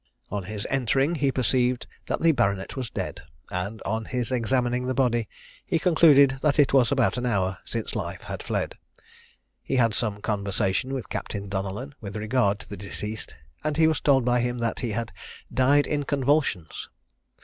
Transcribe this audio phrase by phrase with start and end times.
[0.31, 4.95] On his entering, he perceived that the baronet was dead, and on his examining the
[4.95, 5.29] body
[5.63, 8.73] he concluded that it was about an hour since life had fled.
[9.61, 14.01] He had some conversation with Captain Donellan with regard to the deceased, and he was
[14.01, 15.11] told by him that, he had
[15.53, 16.89] "died in convulsions."